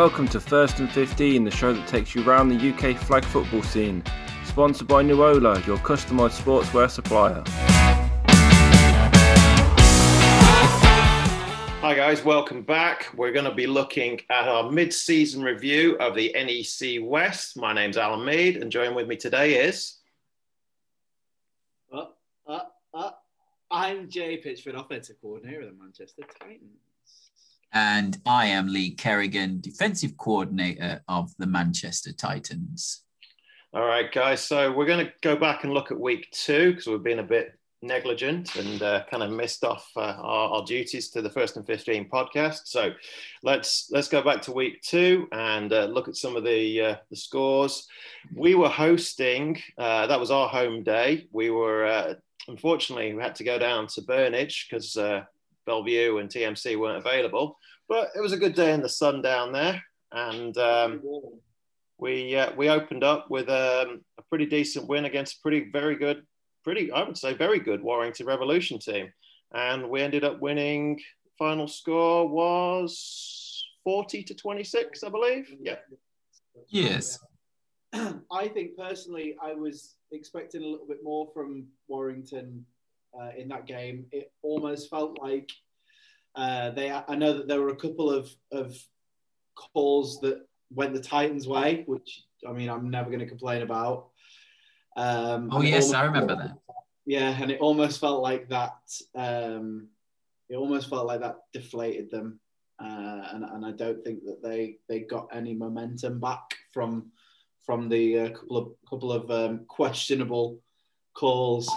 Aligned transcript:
Welcome 0.00 0.28
to 0.28 0.40
First 0.40 0.80
and 0.80 0.90
15, 0.90 1.44
the 1.44 1.50
show 1.50 1.74
that 1.74 1.86
takes 1.86 2.14
you 2.14 2.26
around 2.26 2.48
the 2.48 2.70
UK 2.70 2.96
flag 2.96 3.22
football 3.22 3.62
scene. 3.62 4.02
Sponsored 4.46 4.88
by 4.88 5.02
Nuola, 5.02 5.66
your 5.66 5.76
customised 5.76 6.40
sportswear 6.40 6.88
supplier. 6.88 7.44
Hi 11.82 11.94
guys, 11.94 12.24
welcome 12.24 12.62
back. 12.62 13.10
We're 13.14 13.32
going 13.32 13.44
to 13.44 13.54
be 13.54 13.66
looking 13.66 14.22
at 14.30 14.48
our 14.48 14.72
mid-season 14.72 15.42
review 15.42 15.98
of 15.98 16.14
the 16.14 16.32
NEC 16.32 17.06
West. 17.06 17.58
My 17.58 17.74
name's 17.74 17.98
Alan 17.98 18.24
Mead, 18.24 18.56
and 18.56 18.72
joining 18.72 18.94
with 18.94 19.06
me 19.06 19.16
today 19.16 19.66
is. 19.66 19.98
Uh, 21.92 22.06
uh, 22.46 22.60
uh, 22.94 23.10
I'm 23.70 24.08
Jay 24.08 24.40
Pitchford, 24.42 24.80
offensive 24.80 25.16
coordinator 25.20 25.60
of 25.60 25.66
the 25.66 25.84
Manchester 25.84 26.22
Titans. 26.40 26.89
And 27.72 28.18
I 28.26 28.46
am 28.46 28.68
Lee 28.68 28.94
Kerrigan, 28.94 29.60
defensive 29.60 30.16
coordinator 30.16 31.02
of 31.08 31.32
the 31.38 31.46
Manchester 31.46 32.12
Titans. 32.12 33.04
All 33.72 33.86
right, 33.86 34.10
guys. 34.10 34.42
So 34.42 34.72
we're 34.72 34.86
going 34.86 35.06
to 35.06 35.12
go 35.22 35.36
back 35.36 35.62
and 35.62 35.72
look 35.72 35.92
at 35.92 36.00
week 36.00 36.28
two 36.32 36.72
because 36.72 36.88
we've 36.88 37.02
been 37.02 37.20
a 37.20 37.24
bit 37.24 37.56
negligent 37.82 38.56
and 38.56 38.82
uh, 38.82 39.04
kind 39.10 39.22
of 39.22 39.30
missed 39.30 39.64
off 39.64 39.88
uh, 39.96 40.00
our, 40.00 40.50
our, 40.50 40.64
duties 40.64 41.08
to 41.10 41.22
the 41.22 41.30
first 41.30 41.56
and 41.56 41.66
15 41.66 42.08
podcast. 42.10 42.62
So 42.64 42.92
let's 43.42 43.88
let's 43.90 44.08
go 44.08 44.22
back 44.22 44.42
to 44.42 44.52
week 44.52 44.82
two 44.82 45.28
and 45.32 45.72
uh, 45.72 45.86
look 45.86 46.08
at 46.08 46.16
some 46.16 46.36
of 46.36 46.44
the 46.44 46.80
uh, 46.80 46.96
the 47.10 47.16
scores. 47.16 47.86
We 48.34 48.54
were 48.54 48.68
hosting. 48.68 49.62
Uh, 49.78 50.06
that 50.08 50.20
was 50.20 50.30
our 50.30 50.48
home 50.48 50.82
day. 50.82 51.28
We 51.32 51.50
were 51.50 51.86
uh, 51.86 52.14
unfortunately 52.48 53.14
we 53.14 53.22
had 53.22 53.36
to 53.36 53.44
go 53.44 53.58
down 53.58 53.86
to 53.88 54.02
Burnage 54.02 54.68
because 54.68 54.96
Belle 55.70 55.84
Vue 55.84 56.18
and 56.18 56.28
TMC 56.28 56.76
weren't 56.76 57.06
available. 57.06 57.56
But 57.88 58.10
it 58.16 58.20
was 58.20 58.32
a 58.32 58.36
good 58.36 58.56
day 58.56 58.72
in 58.72 58.82
the 58.82 58.88
sun 58.88 59.22
down 59.22 59.52
there, 59.52 59.80
and 60.10 60.56
um, 60.58 61.00
we 61.96 62.36
uh, 62.36 62.52
we 62.56 62.68
opened 62.68 63.04
up 63.04 63.30
with 63.30 63.48
um, 63.48 64.00
a 64.18 64.22
pretty 64.28 64.46
decent 64.46 64.88
win 64.88 65.04
against 65.04 65.38
a 65.38 65.40
pretty 65.42 65.70
very 65.70 65.94
good, 65.94 66.24
pretty 66.64 66.90
I 66.90 67.04
would 67.04 67.16
say 67.16 67.34
very 67.34 67.60
good 67.60 67.82
Warrington 67.82 68.26
Revolution 68.26 68.80
team, 68.80 69.12
and 69.54 69.88
we 69.88 70.02
ended 70.02 70.24
up 70.24 70.40
winning. 70.40 71.00
Final 71.38 71.68
score 71.68 72.28
was 72.28 73.64
forty 73.84 74.24
to 74.24 74.34
twenty 74.34 74.64
six, 74.64 75.04
I 75.04 75.08
believe. 75.08 75.54
Yeah. 75.60 75.76
Yes. 76.68 77.18
I 77.92 78.48
think 78.48 78.76
personally, 78.76 79.36
I 79.40 79.54
was 79.54 79.94
expecting 80.10 80.62
a 80.62 80.66
little 80.66 80.86
bit 80.86 81.02
more 81.04 81.28
from 81.32 81.66
Warrington 81.88 82.66
uh, 83.18 83.30
in 83.36 83.48
that 83.48 83.66
game. 83.66 84.06
It 84.12 84.32
almost 84.42 84.90
felt 84.90 85.18
like 85.20 85.50
uh, 86.34 86.70
they. 86.70 86.90
I 86.90 87.14
know 87.14 87.34
that 87.34 87.48
there 87.48 87.60
were 87.60 87.70
a 87.70 87.76
couple 87.76 88.10
of 88.10 88.30
of 88.52 88.76
calls 89.54 90.20
that 90.20 90.46
went 90.72 90.94
the 90.94 91.00
Titans' 91.00 91.48
way, 91.48 91.84
which 91.86 92.22
I 92.48 92.52
mean 92.52 92.68
I'm 92.68 92.90
never 92.90 93.10
going 93.10 93.20
to 93.20 93.26
complain 93.26 93.62
about. 93.62 94.08
Um, 94.96 95.48
oh 95.52 95.62
yes, 95.62 95.92
I 95.92 96.04
remember 96.04 96.36
that. 96.36 96.56
Yeah, 97.06 97.36
and 97.40 97.50
it 97.50 97.60
almost 97.60 98.00
felt 98.00 98.22
like 98.22 98.48
that. 98.50 98.76
Um, 99.14 99.88
it 100.48 100.56
almost 100.56 100.88
felt 100.88 101.06
like 101.06 101.20
that 101.20 101.38
deflated 101.52 102.10
them, 102.10 102.40
uh, 102.80 103.22
and, 103.32 103.44
and 103.44 103.64
I 103.64 103.72
don't 103.72 104.02
think 104.04 104.24
that 104.24 104.42
they 104.42 104.76
they 104.88 105.00
got 105.00 105.28
any 105.32 105.54
momentum 105.54 106.20
back 106.20 106.54
from 106.72 107.10
from 107.64 107.88
the 107.88 108.18
uh, 108.18 108.28
couple 108.30 108.56
of 108.56 108.68
couple 108.88 109.12
of 109.12 109.30
um, 109.30 109.64
questionable 109.66 110.60
calls 111.14 111.68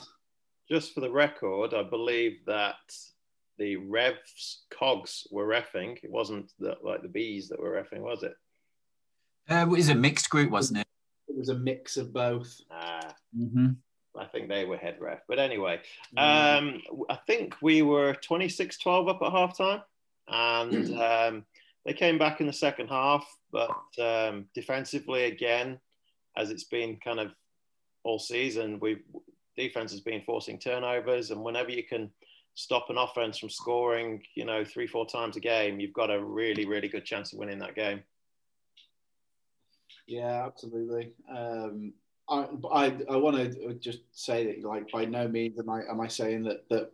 just 0.73 0.95
for 0.95 1.01
the 1.01 1.11
record, 1.11 1.75
I 1.75 1.83
believe 1.83 2.39
that 2.47 2.73
the 3.59 3.75
Revs 3.75 4.63
cogs 4.71 5.27
were 5.29 5.45
refing. 5.45 5.99
It 6.03 6.09
wasn't 6.09 6.51
the, 6.57 6.75
like 6.81 7.03
the 7.03 7.09
bees 7.09 7.47
that 7.49 7.59
were 7.59 7.79
refing, 7.79 8.01
was 8.01 8.23
it? 8.23 8.33
Uh, 9.47 9.57
it 9.57 9.67
was 9.67 9.89
a 9.89 9.95
mixed 9.95 10.31
group, 10.31 10.49
wasn't 10.49 10.79
it? 10.79 10.87
It 11.27 11.37
was 11.37 11.49
a 11.49 11.53
mix 11.53 11.95
of 11.97 12.11
both. 12.11 12.59
Ah, 12.71 13.13
mm-hmm. 13.37 13.67
I 14.17 14.25
think 14.25 14.49
they 14.49 14.65
were 14.65 14.77
head 14.77 14.97
ref. 14.99 15.19
But 15.27 15.37
anyway, 15.37 15.79
um, 16.17 16.81
I 17.07 17.19
think 17.27 17.55
we 17.61 17.83
were 17.83 18.15
26 18.15 18.79
12 18.79 19.07
up 19.09 19.21
at 19.21 19.31
half 19.31 19.55
time. 19.55 19.81
And 20.27 20.99
um, 20.99 21.45
they 21.85 21.93
came 21.93 22.17
back 22.17 22.41
in 22.41 22.47
the 22.47 22.53
second 22.53 22.87
half. 22.87 23.27
But 23.51 23.77
um, 24.01 24.45
defensively, 24.55 25.25
again, 25.25 25.79
as 26.35 26.49
it's 26.49 26.63
been 26.63 26.97
kind 26.97 27.19
of 27.19 27.31
all 28.03 28.17
season, 28.17 28.79
we've 28.79 29.03
defense 29.55 29.91
has 29.91 30.01
been 30.01 30.21
forcing 30.21 30.59
turnovers, 30.59 31.31
and 31.31 31.41
whenever 31.41 31.71
you 31.71 31.83
can 31.83 32.11
stop 32.55 32.89
an 32.89 32.97
offense 32.97 33.37
from 33.37 33.49
scoring, 33.49 34.21
you 34.35 34.45
know, 34.45 34.63
three, 34.63 34.87
four 34.87 35.05
times 35.05 35.35
a 35.37 35.39
game, 35.39 35.79
you've 35.79 35.93
got 35.93 36.11
a 36.11 36.23
really, 36.23 36.65
really 36.65 36.87
good 36.87 37.05
chance 37.05 37.33
of 37.33 37.39
winning 37.39 37.59
that 37.59 37.75
game. 37.75 38.03
Yeah, 40.07 40.45
absolutely. 40.45 41.13
Um, 41.29 41.93
I, 42.29 42.47
I, 42.71 42.97
I 43.09 43.15
want 43.15 43.37
to 43.37 43.73
just 43.75 43.99
say 44.11 44.45
that, 44.47 44.67
like, 44.67 44.91
by 44.91 45.05
no 45.05 45.27
means 45.27 45.59
am 45.59 45.69
I 45.69 45.81
am 45.89 45.99
I 45.99 46.07
saying 46.07 46.43
that 46.43 46.67
that 46.69 46.91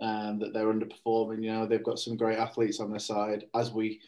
um, 0.00 0.38
that 0.40 0.52
they're 0.52 0.72
underperforming. 0.72 1.42
You 1.42 1.52
know, 1.52 1.66
they've 1.66 1.82
got 1.82 1.98
some 1.98 2.16
great 2.16 2.38
athletes 2.38 2.80
on 2.80 2.90
their 2.90 3.00
side, 3.00 3.46
as 3.54 3.70
we 3.70 4.00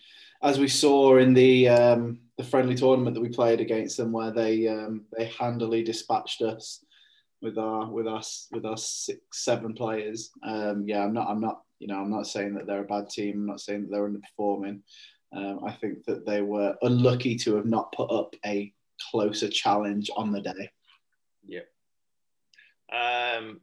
as 0.43 0.59
we 0.59 0.69
saw 0.69 1.16
in 1.16 1.33
the 1.33 1.69
um, 1.69 2.19
the 2.37 2.45
friendly 2.45 2.75
tournament 2.75 3.15
that 3.15 3.21
we 3.21 3.28
played 3.28 3.61
against 3.61 3.97
them, 3.97 4.12
where 4.12 4.31
they 4.31 4.69
um, 4.69 5.03
they 5.16 5.27
handily 5.27 5.83
dispatched 5.83 6.43
us 6.43 6.84
with 7.44 7.59
our 7.59 7.88
with 7.88 8.09
us 8.09 8.49
with 8.50 8.65
our 8.65 8.77
six 8.77 9.21
seven 9.32 9.75
players. 9.75 10.31
Um, 10.43 10.84
yeah, 10.87 11.05
I'm 11.05 11.12
not 11.12 11.28
I'm 11.28 11.41
not 11.41 11.60
you 11.78 11.87
know 11.87 12.00
I'm 12.00 12.10
not 12.10 12.27
saying 12.27 12.55
that 12.55 12.66
they're 12.66 12.82
a 12.82 12.87
bad 12.87 13.10
team. 13.10 13.34
I'm 13.34 13.47
not 13.47 13.60
saying 13.60 13.82
that 13.82 13.91
they're 13.91 14.09
underperforming. 14.09 14.81
Um, 15.32 15.60
I 15.65 15.72
think 15.72 16.04
that 16.06 16.27
they 16.27 16.43
were 16.43 16.75
unlucky 16.83 17.37
to 17.38 17.56
have 17.56 17.66
not 17.66 17.93
put 17.93 18.10
up 18.10 18.34
a 18.47 18.72
closer 19.10 19.49
challenge 19.49 20.10
on 20.16 20.33
the 20.33 20.41
day. 20.41 20.71
Yeah. 21.47 21.60
Um, 22.93 23.60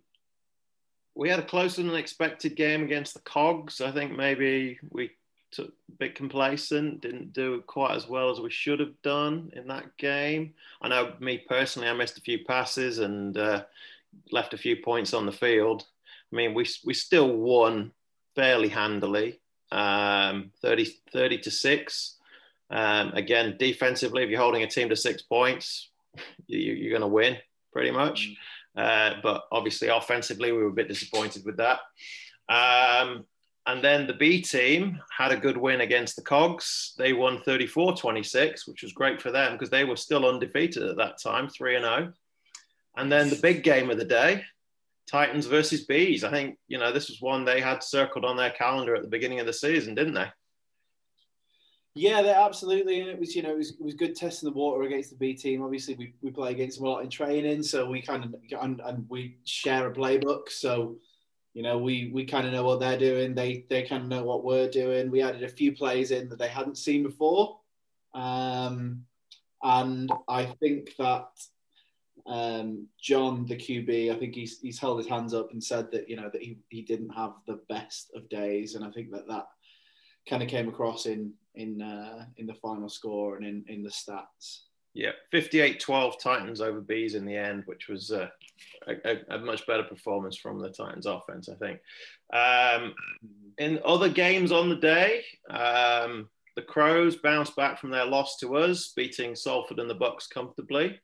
we 1.15 1.29
had 1.29 1.39
a 1.39 1.45
closer 1.45 1.81
than 1.81 1.95
expected 1.95 2.55
game 2.55 2.83
against 2.83 3.13
the 3.13 3.21
Cogs. 3.21 3.81
I 3.81 3.91
think 3.91 4.15
maybe 4.15 4.79
we 4.89 5.11
took 5.51 5.69
a 5.69 5.95
bit 5.97 6.15
complacent, 6.15 7.01
didn't 7.01 7.33
do 7.33 7.61
quite 7.67 7.95
as 7.95 8.07
well 8.07 8.29
as 8.29 8.39
we 8.39 8.49
should 8.49 8.79
have 8.79 9.01
done 9.01 9.51
in 9.55 9.67
that 9.67 9.95
game. 9.97 10.53
I 10.81 10.87
know 10.87 11.13
me 11.19 11.37
personally, 11.37 11.89
I 11.89 11.93
missed 11.93 12.17
a 12.17 12.21
few 12.21 12.45
passes 12.45 12.99
and 12.99 13.37
uh, 13.37 13.63
left 14.31 14.53
a 14.53 14.57
few 14.57 14.77
points 14.77 15.13
on 15.13 15.25
the 15.25 15.31
field. 15.31 15.83
I 16.31 16.35
mean, 16.35 16.53
we, 16.53 16.65
we 16.85 16.93
still 16.93 17.35
won 17.35 17.91
fairly 18.35 18.69
handily, 18.69 19.39
um, 19.71 20.51
30, 20.61 20.85
30 21.11 21.37
to 21.39 21.51
6. 21.51 22.17
Um, 22.69 23.11
again, 23.13 23.57
defensively, 23.59 24.23
if 24.23 24.29
you're 24.29 24.39
holding 24.39 24.63
a 24.63 24.67
team 24.67 24.89
to 24.89 24.95
six 24.95 25.21
points, 25.21 25.89
you, 26.47 26.87
are 26.87 26.89
going 26.89 27.01
to 27.01 27.07
win 27.07 27.37
pretty 27.73 27.91
much. 27.91 28.29
Mm. 28.29 28.35
Uh, 28.73 29.15
but 29.21 29.43
obviously, 29.51 29.89
offensively, 29.89 30.53
we 30.53 30.59
were 30.59 30.69
a 30.69 30.73
bit 30.73 30.87
disappointed 30.87 31.43
with 31.45 31.57
that. 31.57 31.79
Um, 32.47 33.25
and 33.67 33.83
then 33.83 34.07
the 34.07 34.13
B 34.13 34.41
team 34.41 34.99
had 35.15 35.31
a 35.31 35.37
good 35.37 35.57
win 35.57 35.81
against 35.81 36.15
the 36.15 36.23
Cogs. 36.23 36.93
They 36.97 37.13
won 37.13 37.41
34 37.43 37.95
26, 37.95 38.67
which 38.67 38.81
was 38.81 38.91
great 38.93 39.21
for 39.21 39.31
them 39.31 39.53
because 39.53 39.69
they 39.69 39.83
were 39.83 39.95
still 39.95 40.27
undefeated 40.27 40.83
at 40.83 40.97
that 40.97 41.21
time, 41.21 41.47
3 41.47 41.75
and 41.75 41.85
0. 41.85 42.13
And 42.97 43.11
then 43.11 43.29
the 43.29 43.35
big 43.35 43.63
game 43.63 43.89
of 43.91 43.97
the 43.97 44.05
day, 44.05 44.43
Titans 45.09 45.45
versus 45.45 45.85
Bees. 45.85 46.23
I 46.23 46.31
think, 46.31 46.57
you 46.67 46.79
know, 46.79 46.91
this 46.91 47.09
was 47.09 47.21
one 47.21 47.45
they 47.45 47.61
had 47.61 47.83
circled 47.83 48.25
on 48.25 48.35
their 48.35 48.49
calendar 48.49 48.95
at 48.95 49.03
the 49.03 49.07
beginning 49.07 49.39
of 49.39 49.45
the 49.45 49.53
season, 49.53 49.93
didn't 49.93 50.15
they? 50.15 50.27
Yeah, 51.93 52.21
they 52.21 52.33
absolutely. 52.33 53.01
And 53.01 53.09
it 53.09 53.19
was, 53.19 53.35
you 53.35 53.43
know, 53.43 53.51
it 53.51 53.57
was, 53.57 53.71
it 53.71 53.81
was 53.81 53.93
good 53.93 54.15
testing 54.15 54.49
the 54.49 54.57
water 54.57 54.83
against 54.83 55.09
the 55.11 55.17
B 55.17 55.33
team. 55.33 55.61
Obviously, 55.61 55.93
we, 55.95 56.13
we 56.21 56.31
play 56.31 56.51
against 56.51 56.77
them 56.77 56.87
a 56.87 56.89
lot 56.89 57.03
in 57.03 57.09
training, 57.09 57.63
so 57.63 57.89
we 57.89 58.01
kind 58.01 58.23
of 58.23 58.35
and, 58.61 58.81
and 58.83 59.05
we 59.09 59.37
share 59.43 59.87
a 59.87 59.93
playbook. 59.93 60.49
So 60.49 60.95
you 61.53 61.63
know, 61.63 61.77
we 61.77 62.11
we 62.13 62.25
kind 62.25 62.47
of 62.47 62.53
know 62.53 62.63
what 62.63 62.79
they're 62.79 62.97
doing. 62.97 63.35
They 63.35 63.65
they 63.69 63.83
kind 63.83 64.03
of 64.03 64.09
know 64.09 64.23
what 64.23 64.43
we're 64.43 64.69
doing. 64.69 65.11
We 65.11 65.21
added 65.21 65.43
a 65.43 65.49
few 65.49 65.73
plays 65.73 66.11
in 66.11 66.29
that 66.29 66.39
they 66.39 66.47
hadn't 66.47 66.77
seen 66.77 67.03
before, 67.03 67.59
um, 68.13 69.03
and 69.61 70.11
I 70.29 70.45
think 70.45 70.95
that 70.97 71.27
um, 72.25 72.87
John, 73.01 73.45
the 73.45 73.55
QB, 73.55 74.15
I 74.15 74.19
think 74.19 74.35
he's 74.35 74.59
he's 74.59 74.79
held 74.79 74.97
his 74.97 75.07
hands 75.07 75.33
up 75.33 75.51
and 75.51 75.63
said 75.63 75.91
that 75.91 76.09
you 76.09 76.15
know 76.15 76.29
that 76.31 76.41
he, 76.41 76.59
he 76.69 76.83
didn't 76.83 77.09
have 77.09 77.33
the 77.47 77.59
best 77.67 78.11
of 78.15 78.29
days, 78.29 78.75
and 78.75 78.85
I 78.85 78.91
think 78.91 79.11
that 79.11 79.27
that 79.27 79.47
kind 80.29 80.41
of 80.41 80.49
came 80.49 80.69
across 80.69 81.05
in 81.05 81.33
in 81.55 81.81
uh, 81.81 82.25
in 82.37 82.47
the 82.47 82.55
final 82.55 82.89
score 82.89 83.35
and 83.35 83.45
in 83.45 83.65
in 83.67 83.83
the 83.83 83.89
stats. 83.89 84.61
Yeah, 84.93 85.11
58-12 85.33 86.19
Titans 86.19 86.59
over 86.59 86.81
Bees 86.81 87.15
in 87.15 87.25
the 87.25 87.35
end, 87.35 87.63
which 87.65 87.87
was 87.87 88.11
uh, 88.11 88.27
a, 88.87 89.17
a, 89.29 89.39
much 89.39 89.65
better 89.65 89.83
performance 89.83 90.35
from 90.35 90.59
the 90.59 90.69
Titans 90.69 91.05
offense, 91.05 91.47
I 91.47 91.55
think. 91.55 91.79
Um, 92.33 92.93
in 93.57 93.79
other 93.85 94.09
games 94.09 94.51
on 94.51 94.67
the 94.67 94.75
day, 94.75 95.23
um, 95.49 96.29
the 96.57 96.61
Crows 96.61 97.15
bounced 97.15 97.55
back 97.55 97.79
from 97.79 97.89
their 97.89 98.05
loss 98.05 98.37
to 98.39 98.57
us, 98.57 98.91
beating 98.93 99.35
Salford 99.35 99.79
and 99.79 99.89
the 99.89 99.95
Bucks 99.95 100.27
comfortably. 100.27 100.99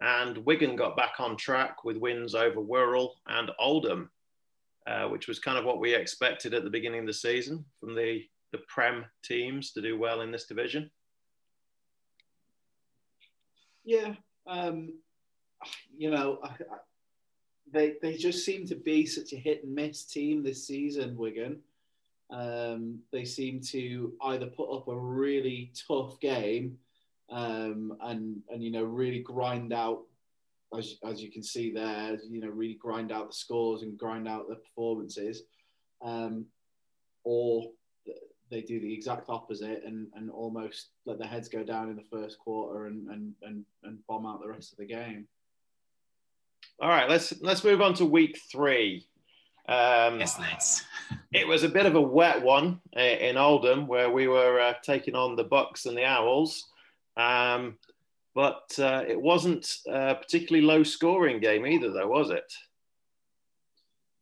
And 0.00 0.38
Wigan 0.38 0.76
got 0.76 0.96
back 0.96 1.14
on 1.18 1.36
track 1.36 1.84
with 1.84 1.96
wins 1.96 2.34
over 2.34 2.60
Wirral 2.60 3.10
and 3.28 3.50
Oldham, 3.58 4.10
uh, 4.86 5.08
which 5.08 5.28
was 5.28 5.38
kind 5.38 5.58
of 5.58 5.64
what 5.64 5.80
we 5.80 5.94
expected 5.94 6.52
at 6.52 6.64
the 6.64 6.70
beginning 6.70 7.00
of 7.00 7.06
the 7.06 7.14
season 7.14 7.64
from 7.80 7.94
the, 7.94 8.24
the 8.50 8.58
Prem 8.68 9.06
teams 9.24 9.72
to 9.72 9.80
do 9.80 9.98
well 9.98 10.20
in 10.20 10.32
this 10.32 10.46
division. 10.46 10.90
Yeah, 13.84 14.14
um, 14.46 14.94
you 15.96 16.10
know, 16.10 16.40
they 17.72 17.94
they 18.02 18.16
just 18.16 18.44
seem 18.44 18.66
to 18.66 18.76
be 18.76 19.06
such 19.06 19.32
a 19.32 19.36
hit 19.36 19.64
and 19.64 19.74
miss 19.74 20.04
team 20.04 20.42
this 20.42 20.66
season. 20.66 21.16
Wigan, 21.16 21.60
um, 22.30 23.00
they 23.12 23.24
seem 23.24 23.60
to 23.60 24.12
either 24.22 24.46
put 24.46 24.74
up 24.74 24.88
a 24.88 24.96
really 24.96 25.72
tough 25.88 26.20
game 26.20 26.78
um, 27.30 27.96
and 28.02 28.40
and 28.50 28.62
you 28.62 28.70
know 28.70 28.84
really 28.84 29.20
grind 29.20 29.72
out 29.72 30.02
as, 30.76 30.96
as 31.04 31.22
you 31.22 31.30
can 31.30 31.42
see 31.42 31.70
there, 31.70 32.18
you 32.28 32.40
know, 32.40 32.48
really 32.48 32.74
grind 32.74 33.12
out 33.12 33.28
the 33.28 33.36
scores 33.36 33.82
and 33.82 33.98
grind 33.98 34.26
out 34.26 34.48
the 34.48 34.56
performances, 34.56 35.42
um, 36.02 36.46
or 37.24 37.70
they 38.52 38.60
do 38.60 38.78
the 38.78 38.92
exact 38.92 39.30
opposite 39.30 39.82
and, 39.84 40.08
and 40.14 40.30
almost 40.30 40.90
let 41.06 41.18
their 41.18 41.26
heads 41.26 41.48
go 41.48 41.64
down 41.64 41.88
in 41.88 41.96
the 41.96 42.04
first 42.10 42.38
quarter 42.38 42.86
and, 42.86 43.08
and, 43.08 43.32
and, 43.42 43.64
and 43.82 44.06
bomb 44.06 44.26
out 44.26 44.42
the 44.42 44.48
rest 44.48 44.72
of 44.72 44.78
the 44.78 44.84
game. 44.84 45.26
All 46.80 46.88
right, 46.88 47.08
let's 47.08 47.34
let's 47.42 47.64
move 47.64 47.80
on 47.80 47.94
to 47.94 48.04
week 48.04 48.38
three. 48.50 49.06
Um, 49.68 50.20
yes, 50.20 50.38
let's. 50.38 50.84
it 51.32 51.46
was 51.46 51.62
a 51.62 51.68
bit 51.68 51.86
of 51.86 51.94
a 51.94 52.00
wet 52.00 52.42
one 52.42 52.80
in 52.92 53.36
Oldham 53.36 53.86
where 53.86 54.10
we 54.10 54.28
were 54.28 54.60
uh, 54.60 54.74
taking 54.82 55.14
on 55.14 55.34
the 55.34 55.44
Bucks 55.44 55.86
and 55.86 55.96
the 55.96 56.04
Owls. 56.04 56.68
Um, 57.16 57.78
but 58.34 58.78
uh, 58.78 59.04
it 59.06 59.20
wasn't 59.20 59.78
a 59.86 60.14
particularly 60.14 60.66
low 60.66 60.82
scoring 60.82 61.40
game 61.40 61.66
either, 61.66 61.90
though, 61.90 62.08
was 62.08 62.30
it? 62.30 62.52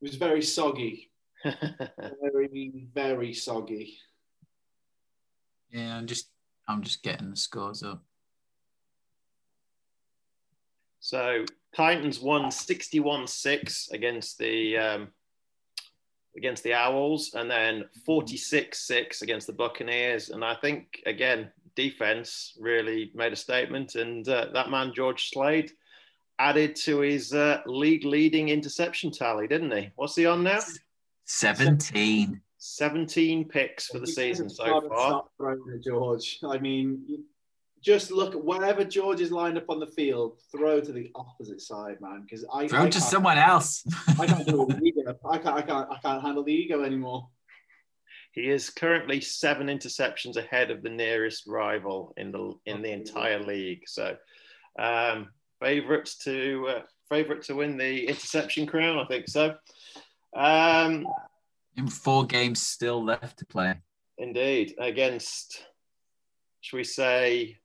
It 0.01 0.03
was 0.03 0.17
very 0.17 0.43
soggy. 0.43 1.11
very, 1.45 2.89
very 2.95 3.33
soggy. 3.33 3.99
Yeah, 5.71 5.97
I'm 5.97 6.07
just 6.07 6.29
I'm 6.69 6.83
just 6.83 7.03
getting 7.03 7.31
the 7.31 7.37
scores 7.37 7.83
up. 7.83 8.03
So 11.01 11.45
Titans 11.75 12.21
won 12.21 12.47
61-6 12.47 13.93
against 13.93 14.39
the 14.39 14.77
um, 14.77 15.09
against 16.37 16.63
the 16.63 16.75
Owls, 16.75 17.35
and 17.35 17.51
then 17.51 17.85
46-6 18.09 19.23
against 19.23 19.47
the 19.47 19.53
Buccaneers. 19.53 20.31
And 20.31 20.45
I 20.45 20.55
think 20.55 21.03
again, 21.07 21.51
defense 21.75 22.57
really 22.59 23.11
made 23.15 23.33
a 23.33 23.37
statement, 23.37 23.95
and 23.95 24.29
uh, 24.29 24.47
that 24.53 24.71
man 24.71 24.93
George 24.95 25.31
Slade 25.31 25.73
added 26.39 26.75
to 26.75 27.01
his 27.01 27.35
uh, 27.35 27.61
league 27.67 28.05
leading 28.05 28.49
interception 28.49 29.11
tally, 29.11 29.47
didn't 29.47 29.73
he? 29.73 29.91
What's 29.97 30.17
he 30.17 30.27
on 30.27 30.43
now? 30.43 30.61
17. 31.27 32.41
17 32.61 33.49
picks 33.49 33.87
for 33.89 33.99
the 33.99 34.07
season 34.07 34.49
so 34.51 34.83
far. 34.83 35.25
George. 35.83 36.39
I 36.45 36.59
mean, 36.59 37.25
just 37.81 38.11
look 38.11 38.35
wherever 38.35 38.85
George 38.85 39.23
is 39.23 39.33
lined 39.33 39.57
up 39.57 39.71
on 39.71 39.81
the 39.81 39.87
field, 39.87 40.39
throw 40.53 40.79
to 40.79 40.93
the 40.93 41.11
opposite 41.15 41.63
side, 41.63 41.99
man. 42.03 42.23
Because 42.23 42.45
I 42.53 42.69
throw 42.69 42.83
I 42.83 42.91
to 42.91 43.01
someone 43.01 43.39
else. 43.39 43.83
I 44.19 44.27
can't 44.27 44.47
do 44.47 44.67
the 44.69 44.81
ego. 44.85 45.19
I 45.29 45.39
can't. 45.39 45.57
I 45.57 45.63
can't. 45.63 45.91
I 45.91 45.99
can't 46.03 46.23
handle 46.23 46.45
the 46.45 46.53
ego 46.53 46.85
anymore. 46.85 47.29
He 48.33 48.43
is 48.43 48.69
currently 48.69 49.23
seven 49.23 49.69
interceptions 49.69 50.37
ahead 50.37 50.71
of 50.71 50.83
the 50.83 50.91
nearest 50.91 51.47
rival 51.47 52.13
in 52.19 52.31
the 52.31 52.53
in 52.67 52.83
the 52.83 52.93
entire 52.93 53.43
league. 53.43 53.85
So, 53.87 54.17
um, 54.79 55.31
favourites 55.61 56.19
to 56.25 56.67
uh, 56.69 56.83
favourite 57.09 57.43
to 57.45 57.55
win 57.55 57.79
the 57.79 58.07
interception 58.07 58.67
crown, 58.67 58.99
I 58.99 59.07
think 59.07 59.29
so. 59.29 59.55
Um, 60.37 61.07
in 61.81 61.89
four 61.89 62.27
games 62.27 62.63
still 62.63 63.05
left 63.05 63.39
to 63.39 63.47
play. 63.47 63.75
Indeed, 64.19 64.75
against, 64.79 65.65
should 66.61 66.77
we 66.77 66.85
say, 66.85 67.57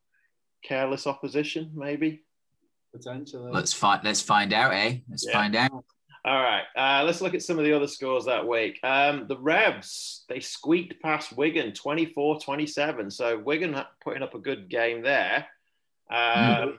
careless 0.63 1.06
opposition, 1.06 1.71
maybe. 1.75 2.23
Potentially. 2.94 3.51
Let's 3.51 3.73
find. 3.73 4.01
Let's 4.03 4.21
find 4.21 4.53
out, 4.53 4.73
eh? 4.73 5.00
Let's 5.09 5.25
yeah. 5.27 5.33
find 5.33 5.56
out. 5.56 5.83
All 6.23 6.41
right, 6.41 6.63
uh, 6.75 7.03
let's 7.03 7.21
look 7.21 7.35
at 7.35 7.44
some 7.44 7.59
of 7.59 7.65
the 7.65 7.73
other 7.73 7.88
scores 7.88 8.25
that 8.25 8.47
week. 8.47 8.79
Um, 8.83 9.27
the 9.27 9.38
Revs, 9.38 10.23
they 10.27 10.39
squeaked 10.39 11.00
past 11.00 11.38
Wigan 11.38 11.71
24 11.71 12.39
27. 12.39 13.12
So 13.12 13.38
Wigan 13.38 13.79
putting 14.03 14.23
up 14.23 14.33
a 14.33 14.39
good 14.39 14.67
game 14.67 15.03
there. 15.03 15.45
Um, 16.09 16.17
mm-hmm. 16.17 16.69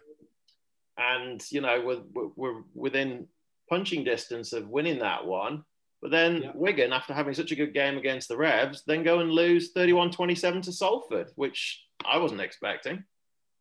And, 0.99 1.43
you 1.53 1.61
know, 1.61 1.81
we're, 2.13 2.31
we're, 2.35 2.63
within 2.75 3.29
punching 3.69 4.03
distance 4.03 4.53
of 4.53 4.69
winning 4.69 4.99
that 5.01 5.27
one. 5.27 5.65
But 6.03 6.11
then 6.11 6.43
yeah. 6.43 6.51
Wigan, 6.55 6.93
after 6.93 7.15
having 7.15 7.35
such 7.35 7.53
a 7.53 7.57
good 7.57 7.73
game 7.73 7.97
against 7.97 8.29
the 8.29 8.37
Revs, 8.37 8.83
then 8.87 9.03
go 9.03 9.21
and 9.21 9.31
lose 9.31 9.73
31 9.73 10.11
27 10.11 10.63
to 10.63 10.73
Salford, 10.73 11.31
which 11.37 11.85
I 12.05 12.19
wasn't 12.19 12.43
expecting. 12.43 13.05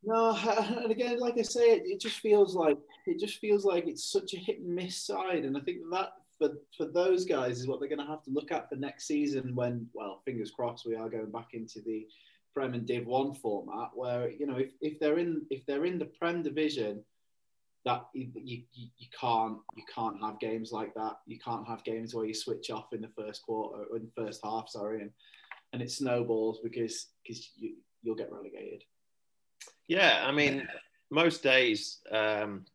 No, 0.04 0.36
and 0.84 0.92
again, 0.92 1.20
like 1.20 1.38
I 1.38 1.42
say, 1.42 1.72
it, 1.72 1.84
it 1.86 2.00
just 2.00 2.20
feels 2.20 2.56
like 2.56 2.78
it 3.08 3.20
just 3.20 3.40
feels 3.40 3.66
like 3.66 3.88
it's 3.88 4.12
such 4.12 4.34
a 4.34 4.38
hit 4.38 4.60
and 4.60 4.76
miss 4.76 4.98
side, 5.06 5.46
and 5.46 5.58
I 5.58 5.62
think 5.62 5.80
that 5.92 6.10
for 6.38 6.50
for 6.78 6.86
those 6.86 7.26
guys 7.26 7.60
is 7.60 7.68
what 7.68 7.80
they're 7.80 7.90
going 7.90 8.00
to 8.00 8.06
have 8.06 8.24
to 8.24 8.32
look 8.32 8.52
at 8.52 8.70
for 8.70 8.76
next 8.76 9.08
season. 9.08 9.56
When, 9.56 9.88
well, 9.94 10.22
fingers 10.26 10.52
crossed, 10.52 10.86
we 10.86 10.96
are 10.96 11.10
going 11.10 11.32
back 11.32 11.50
into 11.54 11.82
the 11.82 12.08
Prem 12.54 12.74
and 12.74 12.86
Div 12.86 13.06
One 13.06 13.34
format, 13.34 13.90
where 13.96 14.30
you 14.30 14.46
know 14.46 14.58
if, 14.58 14.72
if 14.82 15.00
they're 15.00 15.18
in 15.18 15.46
if 15.50 15.66
they're 15.66 15.86
in 15.86 15.98
the 15.98 16.06
Prem 16.06 16.44
division, 16.44 17.04
that 17.86 18.06
you, 18.14 18.30
you, 18.34 18.64
you 18.74 19.08
can't 19.20 19.58
you 19.76 19.84
can't 19.94 20.20
have 20.22 20.40
games 20.40 20.72
like 20.72 20.94
that. 20.96 21.18
You 21.28 21.40
can't 21.40 21.68
have 21.68 21.84
games 21.84 22.14
where 22.14 22.26
you 22.26 22.34
switch 22.34 22.72
off 22.72 22.94
in 22.94 23.02
the 23.02 23.12
first 23.16 23.44
quarter 23.44 23.84
or 23.84 23.98
in 23.98 24.04
the 24.06 24.24
first 24.24 24.42
half, 24.44 24.70
sorry, 24.70 25.02
and 25.02 25.12
and 25.72 25.82
it 25.82 25.92
snowballs 25.92 26.60
because 26.64 27.08
because 27.24 27.52
you 27.56 27.76
you'll 28.02 28.16
get 28.16 28.32
relegated. 28.32 28.84
Yeah, 29.88 30.24
I 30.26 30.32
mean, 30.32 30.68
most 31.12 31.44
days 31.44 32.00
um, 32.12 32.66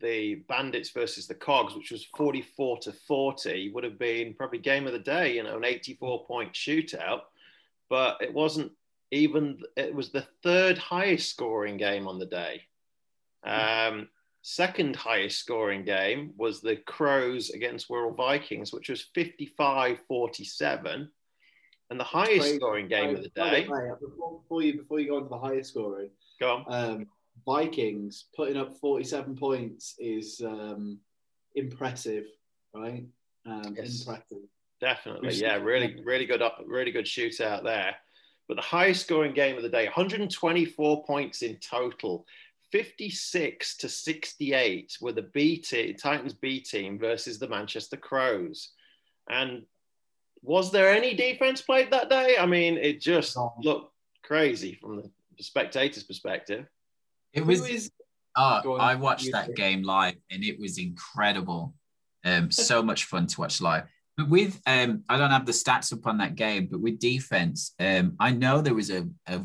the 0.00 0.36
Bandits 0.48 0.90
versus 0.90 1.26
the 1.26 1.34
Cogs, 1.34 1.74
which 1.74 1.90
was 1.90 2.06
44 2.16 2.78
to 2.80 2.92
40, 2.92 3.70
would 3.72 3.84
have 3.84 3.98
been 3.98 4.34
probably 4.34 4.58
game 4.58 4.86
of 4.86 4.92
the 4.92 4.98
day, 4.98 5.34
you 5.34 5.42
know, 5.42 5.56
an 5.56 5.64
84 5.64 6.26
point 6.26 6.52
shootout. 6.52 7.22
But 7.88 8.18
it 8.20 8.32
wasn't 8.32 8.72
even, 9.10 9.60
it 9.76 9.94
was 9.94 10.10
the 10.10 10.26
third 10.42 10.76
highest 10.76 11.30
scoring 11.30 11.76
game 11.76 12.08
on 12.08 12.18
the 12.18 12.26
day. 12.26 12.62
Um, 13.44 14.08
second 14.48 14.94
highest 14.94 15.40
scoring 15.40 15.84
game 15.84 16.30
was 16.36 16.60
the 16.60 16.76
Crows 16.76 17.50
against 17.50 17.88
Wirral 17.88 18.16
Vikings, 18.16 18.72
which 18.72 18.88
was 18.88 19.02
55 19.12 19.98
47. 20.06 21.10
And 21.90 22.00
the 22.00 22.04
highest 22.04 22.54
scoring 22.54 22.86
game 22.86 23.16
of 23.16 23.24
the 23.24 23.28
day. 23.30 23.66
Before 23.66 24.62
you, 24.62 24.78
before 24.78 25.00
you 25.00 25.08
go 25.08 25.16
on 25.16 25.24
to 25.24 25.28
the 25.28 25.38
highest 25.38 25.70
scoring, 25.70 26.10
Go 26.40 26.64
on. 26.64 26.64
Um, 26.68 27.06
Vikings 27.44 28.26
putting 28.36 28.56
up 28.56 28.76
47 28.78 29.36
points 29.36 29.96
is 29.98 30.40
um, 30.44 30.98
impressive, 31.56 32.26
right? 32.72 33.04
Um, 33.46 33.74
yes. 33.76 34.00
Impressive. 34.00 34.44
Definitely, 34.80 35.34
yeah, 35.34 35.56
really, 35.56 36.00
really 36.04 36.26
good, 36.26 36.42
really 36.66 36.92
good 36.92 37.06
shootout 37.06 37.64
there. 37.64 37.96
But 38.46 38.56
the 38.56 38.62
highest 38.62 39.06
scoring 39.06 39.32
game 39.32 39.56
of 39.56 39.62
the 39.62 39.68
day, 39.68 39.86
124 39.86 41.04
points 41.04 41.42
in 41.42 41.56
total, 41.56 42.26
56 42.72 43.76
to 43.78 43.88
68 43.88 44.98
were 45.00 45.12
the 45.12 45.22
B 45.22 45.58
team, 45.58 45.94
Titans 45.94 46.34
B 46.34 46.60
team 46.60 46.98
versus 46.98 47.38
the 47.38 47.48
Manchester 47.48 47.96
Crows. 47.96 48.70
And 49.28 49.62
was 50.42 50.72
there 50.72 50.92
any 50.92 51.14
defense 51.14 51.60
played 51.62 51.90
that 51.90 52.10
day? 52.10 52.36
I 52.38 52.46
mean, 52.46 52.76
it 52.76 53.00
just 53.00 53.36
looked 53.62 53.92
crazy 54.22 54.78
from 54.80 54.96
the 54.96 55.42
spectator's 55.42 56.04
perspective. 56.04 56.66
It 57.32 57.44
was. 57.44 57.90
oh, 58.36 58.76
I 58.76 58.94
watched 58.94 59.32
that 59.32 59.54
game 59.54 59.82
live 59.82 60.16
and 60.30 60.44
it 60.44 60.58
was 60.58 60.78
incredible. 60.78 61.74
Um, 62.24 62.50
so 62.50 62.82
much 62.84 63.04
fun 63.04 63.26
to 63.26 63.40
watch 63.40 63.60
live. 63.60 63.84
But 64.16 64.28
with, 64.30 64.60
um, 64.66 65.04
I 65.08 65.18
don't 65.18 65.30
have 65.30 65.46
the 65.46 65.52
stats 65.52 65.92
up 65.92 66.06
on 66.06 66.18
that 66.18 66.36
game, 66.36 66.68
but 66.70 66.80
with 66.80 66.98
defense, 66.98 67.74
um, 67.78 68.16
I 68.18 68.30
know 68.30 68.62
there 68.62 68.74
was 68.74 68.90
a, 68.90 69.06
a 69.26 69.42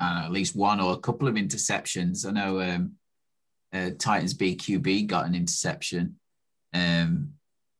know, 0.00 0.22
at 0.24 0.32
least 0.32 0.56
one 0.56 0.80
or 0.80 0.92
a 0.92 0.98
couple 0.98 1.28
of 1.28 1.34
interceptions. 1.34 2.26
I 2.26 2.30
know 2.30 2.60
um, 2.60 2.92
uh, 3.72 3.90
Titans 3.98 4.34
BQB 4.34 5.06
got 5.06 5.26
an 5.26 5.34
interception. 5.34 6.16
Um, 6.72 7.34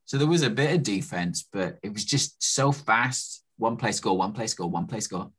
so 0.04 0.18
there 0.18 0.26
was 0.26 0.42
a 0.42 0.50
bit 0.50 0.74
of 0.74 0.82
defense, 0.82 1.46
but 1.52 1.78
it 1.82 1.92
was 1.92 2.04
just 2.04 2.42
so 2.42 2.72
fast. 2.72 3.44
One 3.58 3.76
play 3.76 3.92
score, 3.92 4.16
one 4.16 4.32
play 4.32 4.46
score, 4.46 4.68
one 4.68 4.86
play 4.86 5.00
score. 5.00 5.30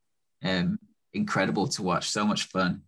Um, 0.43 0.79
incredible 1.13 1.67
to 1.69 1.83
watch. 1.83 2.09
So 2.09 2.25
much 2.25 2.43
fun. 2.45 2.83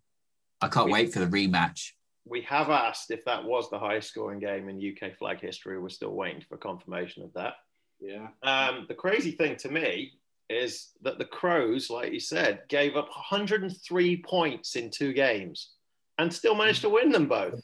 I 0.61 0.69
can't 0.69 0.85
we, 0.85 0.93
wait 0.93 1.13
for 1.13 1.19
the 1.19 1.27
rematch. 1.27 1.89
We 2.25 2.41
have 2.43 2.69
asked 2.69 3.11
if 3.11 3.25
that 3.25 3.43
was 3.43 3.69
the 3.69 3.79
highest 3.79 4.09
scoring 4.09 4.39
game 4.39 4.69
in 4.69 4.77
UK 4.77 5.17
flag 5.17 5.41
history. 5.41 5.77
We're 5.79 5.89
still 5.89 6.13
waiting 6.13 6.41
for 6.47 6.57
confirmation 6.57 7.23
of 7.23 7.33
that. 7.33 7.55
Yeah. 7.99 8.27
Um, 8.43 8.85
the 8.87 8.95
crazy 8.95 9.31
thing 9.31 9.57
to 9.57 9.69
me 9.69 10.13
is 10.53 10.91
that 11.01 11.17
the 11.17 11.25
Crows, 11.25 11.89
like 11.89 12.13
you 12.13 12.19
said, 12.19 12.61
gave 12.69 12.95
up 12.95 13.09
103 13.09 14.17
points 14.23 14.75
in 14.75 14.89
two 14.89 15.13
games 15.13 15.71
and 16.17 16.31
still 16.31 16.55
managed 16.55 16.81
to 16.81 16.89
win 16.89 17.11
them 17.11 17.27
both. 17.27 17.61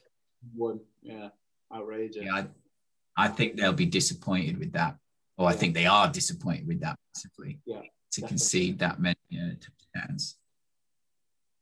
One, 0.56 0.80
yeah, 1.02 1.30
outrageous. 1.74 2.24
Yeah, 2.26 2.34
I, 2.36 2.48
I 3.18 3.28
think 3.28 3.56
they'll 3.56 3.74
be 3.74 3.86
disappointed 3.86 4.58
with 4.58 4.72
that, 4.74 4.96
or 5.38 5.48
I 5.48 5.54
think 5.54 5.74
they 5.74 5.86
are 5.86 6.10
disappointed 6.10 6.68
with 6.68 6.82
that 6.82 6.96
massively. 7.16 7.60
Yeah, 7.66 7.82
to 7.82 8.22
definitely. 8.22 8.28
concede 8.30 8.80
that 8.80 9.00
many 9.00 9.16
uh, 9.34 9.54
touchdowns. 9.94 10.38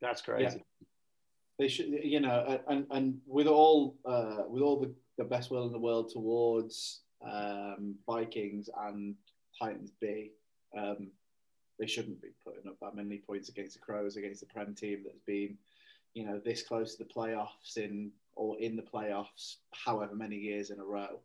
That's 0.01 0.21
crazy. 0.21 0.63
they 1.57 1.67
should, 1.67 1.87
you 1.87 2.19
know, 2.19 2.59
and 2.69 2.85
and 2.91 3.17
with 3.25 3.47
all 3.47 3.97
uh, 4.05 4.43
with 4.47 4.61
all 4.61 4.79
the, 4.79 4.93
the 5.17 5.23
best 5.23 5.49
will 5.49 5.65
in 5.65 5.71
the 5.71 5.79
world 5.79 6.11
towards 6.13 7.01
um, 7.27 7.95
Vikings 8.05 8.69
and 8.85 9.15
Titans 9.59 9.91
B, 9.99 10.31
um, 10.77 11.07
they 11.79 11.87
shouldn't 11.87 12.21
be 12.21 12.29
putting 12.43 12.67
up 12.67 12.77
that 12.81 12.95
many 12.95 13.17
points 13.19 13.49
against 13.49 13.73
the 13.73 13.79
Crows, 13.79 14.17
against 14.17 14.39
the 14.41 14.47
Prem 14.47 14.73
team 14.73 15.01
that's 15.03 15.21
been, 15.25 15.57
you 16.13 16.25
know, 16.25 16.41
this 16.43 16.63
close 16.63 16.95
to 16.95 17.03
the 17.03 17.09
playoffs 17.09 17.77
in 17.77 18.11
or 18.35 18.59
in 18.59 18.75
the 18.75 18.81
playoffs, 18.81 19.57
however 19.73 20.15
many 20.15 20.35
years 20.35 20.69
in 20.69 20.79
a 20.79 20.85
row. 20.85 21.19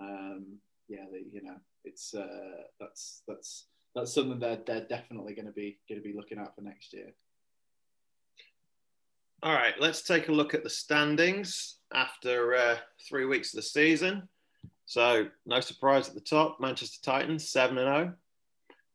Um, 0.00 0.58
yeah, 0.88 1.04
they, 1.10 1.24
you 1.32 1.42
know, 1.42 1.56
it's 1.84 2.14
uh, 2.14 2.62
that's 2.78 3.22
that's 3.26 3.66
that's 3.94 4.14
something 4.14 4.38
that 4.40 4.66
they're 4.66 4.86
definitely 4.86 5.34
going 5.34 5.46
to 5.46 5.52
be 5.52 5.78
going 5.88 6.00
to 6.00 6.06
be 6.06 6.16
looking 6.16 6.38
at 6.38 6.54
for 6.54 6.62
next 6.62 6.92
year. 6.92 7.12
All 9.42 9.54
right, 9.54 9.74
let's 9.80 10.02
take 10.02 10.28
a 10.28 10.32
look 10.32 10.52
at 10.52 10.64
the 10.64 10.70
standings 10.70 11.76
after 11.94 12.54
uh, 12.54 12.76
three 13.08 13.24
weeks 13.24 13.54
of 13.54 13.58
the 13.58 13.62
season. 13.62 14.28
So, 14.84 15.28
no 15.46 15.60
surprise 15.60 16.08
at 16.08 16.14
the 16.14 16.20
top, 16.20 16.60
Manchester 16.60 16.98
Titans 17.02 17.48
seven 17.48 17.78
and 17.78 17.86
zero. 17.86 18.14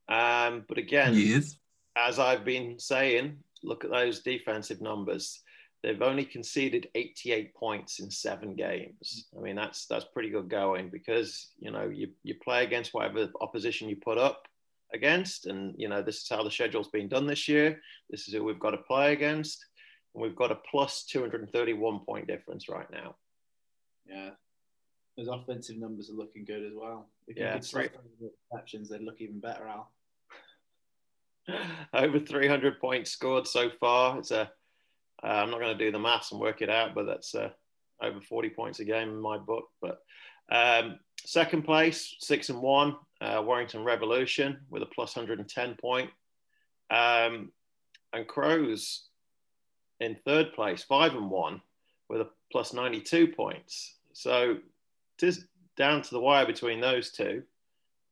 Um, 0.08 0.66
but 0.68 0.78
again, 0.78 1.16
yes. 1.16 1.58
as 1.96 2.20
I've 2.20 2.46
been 2.46 2.80
saying, 2.80 3.38
look 3.64 3.84
at 3.84 3.92
those 3.92 4.22
defensive 4.22 4.82
numbers. 4.82 5.42
They've 5.84 6.02
only 6.02 6.26
conceded 6.26 6.90
88 6.96 7.54
points 7.54 8.00
in 8.00 8.10
seven 8.10 8.56
games. 8.56 9.28
I 9.38 9.42
mean, 9.42 9.56
that's 9.56 9.86
that's 9.86 10.06
pretty 10.06 10.30
good 10.30 10.50
going 10.50 10.90
because 10.90 11.52
you 11.60 11.72
know 11.72 11.88
you 11.88 12.10
you 12.24 12.36
play 12.44 12.64
against 12.64 12.94
whatever 12.94 13.30
opposition 13.40 13.90
you 13.90 13.96
put 13.96 14.18
up 14.18 14.48
against, 14.94 15.46
and 15.46 15.76
you 15.78 15.88
know 15.88 16.02
this 16.02 16.22
is 16.22 16.30
how 16.30 16.44
the 16.44 16.50
schedule's 16.50 16.88
been 16.88 17.08
done 17.08 17.28
this 17.28 17.48
year. 17.48 17.82
This 18.10 18.28
is 18.28 18.34
who 18.34 18.44
we've 18.44 18.60
got 18.60 18.72
to 18.72 18.78
play 18.78 19.14
against, 19.14 19.64
and 20.14 20.24
we've 20.24 20.36
got 20.36 20.52
a 20.52 20.60
plus 20.72 21.04
231 21.06 22.00
point 22.00 22.28
difference 22.28 22.68
right 22.68 22.90
now. 22.92 23.16
Yeah, 24.08 24.32
those 25.18 25.28
offensive 25.28 25.78
numbers 25.78 26.10
are 26.10 26.14
looking 26.14 26.46
good 26.46 26.64
as 26.66 26.74
well. 26.76 27.10
If 27.28 27.38
yeah, 27.38 27.56
you 27.56 27.62
could 27.62 28.32
exceptions, 28.52 28.90
they'd 28.90 29.02
look 29.02 29.22
even 29.22 29.40
better, 29.40 29.68
Al. 29.68 29.92
Over 31.94 32.20
300 32.20 32.80
points 32.80 33.12
scored 33.12 33.48
so 33.48 33.70
far. 33.80 34.20
It's 34.20 34.32
a. 34.32 34.52
am 35.24 35.52
not 35.52 35.60
going 35.60 35.78
to 35.78 35.84
do 35.86 35.92
the 35.92 36.00
maths 36.00 36.32
and 36.32 36.42
work 36.42 36.62
it 36.62 36.70
out, 36.70 36.96
but 36.96 37.06
that's 37.06 37.36
uh, 37.36 37.50
over 38.02 38.22
40 38.22 38.50
points 38.50 38.80
a 38.80 38.86
game 38.86 39.10
in 39.10 39.22
my 39.22 39.38
book. 39.38 39.66
But 39.82 40.00
um, 40.52 41.00
second 41.26 41.64
place, 41.64 42.16
six 42.20 42.50
and 42.50 42.62
one, 42.62 42.96
uh, 43.22 43.42
Warrington 43.46 43.84
Revolution 43.84 44.60
with 44.70 44.84
a 44.84 44.88
plus 44.88 45.16
110 45.16 45.76
point. 45.76 46.10
Um, 46.90 47.52
and 48.14 48.28
Crows 48.28 49.08
in 50.00 50.16
third 50.16 50.54
place, 50.54 50.84
five 50.84 51.16
and 51.16 51.30
one, 51.30 51.62
with 52.10 52.22
a 52.22 52.30
plus 52.52 52.74
92 52.74 53.28
points. 53.30 53.96
So 54.14 54.58
it 55.18 55.24
is 55.26 55.46
down 55.78 56.02
to 56.02 56.10
the 56.12 56.20
wire 56.20 56.46
between 56.46 56.80
those 56.80 57.12
two. 57.12 57.44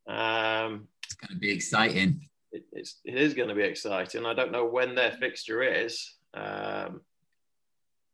Um, 0.07 0.87
it's 1.03 1.15
going 1.15 1.33
to 1.33 1.39
be 1.39 1.51
exciting. 1.51 2.27
It, 2.53 2.63
it's, 2.71 2.99
it 3.03 3.15
is 3.15 3.33
going 3.33 3.49
to 3.49 3.55
be 3.55 3.63
exciting. 3.63 4.25
I 4.25 4.33
don't 4.33 4.51
know 4.51 4.65
when 4.65 4.95
their 4.95 5.11
fixture 5.11 5.63
is. 5.63 6.15
Um, 6.33 7.01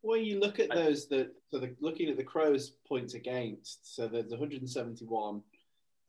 well, 0.02 0.16
you 0.16 0.40
look 0.40 0.58
at 0.58 0.70
those. 0.70 1.06
The 1.06 1.30
so 1.50 1.58
the, 1.58 1.74
looking 1.80 2.08
at 2.08 2.16
the 2.16 2.24
Crows' 2.24 2.72
points 2.88 3.14
against. 3.14 3.94
So 3.94 4.08
there's 4.08 4.30
171. 4.30 5.42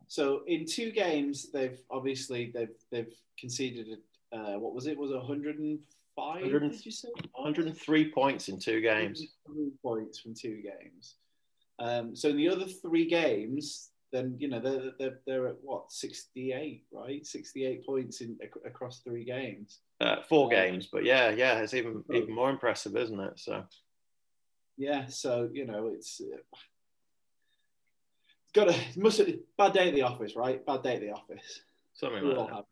So 0.07 0.41
in 0.47 0.65
two 0.65 0.91
games, 0.91 1.51
they've 1.51 1.79
obviously 1.89 2.51
they've 2.53 2.75
they've 2.89 3.13
conceded. 3.37 3.97
Uh, 4.31 4.57
what 4.59 4.73
was 4.73 4.87
it? 4.87 4.97
Was 4.97 5.11
it 5.11 5.17
105? 5.17 5.79
100, 6.15 6.71
did 6.71 6.85
you 6.85 6.91
say? 6.91 7.09
103 7.33 8.11
points 8.11 8.47
in 8.47 8.57
two 8.59 8.79
games. 8.79 9.25
Points 9.83 10.19
from 10.19 10.33
two 10.33 10.61
games. 10.61 11.15
Um, 11.79 12.15
so 12.15 12.29
in 12.29 12.37
the 12.37 12.47
other 12.47 12.65
three 12.65 13.09
games, 13.09 13.90
then 14.11 14.35
you 14.39 14.47
know 14.47 14.59
they're, 14.59 14.91
they're, 14.99 15.19
they're 15.25 15.47
at 15.47 15.55
what 15.61 15.91
68 15.91 16.83
right? 16.91 17.25
68 17.25 17.85
points 17.85 18.21
in 18.21 18.37
across 18.65 18.99
three 18.99 19.23
games. 19.23 19.79
Uh, 19.99 20.17
four 20.27 20.45
um, 20.45 20.49
games 20.49 20.87
but 20.91 21.03
yeah 21.03 21.29
yeah 21.29 21.59
it's 21.59 21.73
even 21.73 22.03
even 22.13 22.33
more 22.33 22.49
impressive 22.49 22.95
isn't 22.95 23.19
it? 23.19 23.39
So. 23.39 23.63
Yeah 24.77 25.07
so 25.07 25.49
you 25.51 25.65
know 25.65 25.87
it's 25.93 26.21
uh, 26.21 26.37
got 28.53 28.69
a 28.69 28.75
must 28.97 29.21
bad 29.57 29.73
day 29.73 29.89
at 29.89 29.95
the 29.95 30.03
office 30.03 30.35
right? 30.35 30.65
Bad 30.65 30.83
day 30.83 30.95
at 30.95 31.01
the 31.01 31.11
office. 31.11 31.61
Something 31.93 32.23
like 32.23 32.49
that. 32.49 32.65